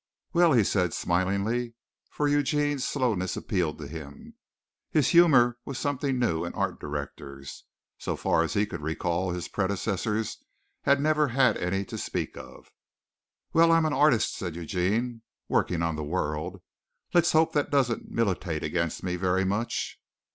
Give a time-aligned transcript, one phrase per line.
[0.33, 1.75] "Well," he said smilingly,
[2.09, 4.33] for Eugene's slowness appealed to him.
[4.89, 7.65] His humor was something new in art directors.
[7.99, 10.43] So far as he could recall, his predecessors
[10.85, 12.71] had never had any to speak of.
[13.53, 16.63] "Well, I'm an artist," said Eugene, "working on the World.
[17.13, 20.01] Let's hope that don't militate against me very much."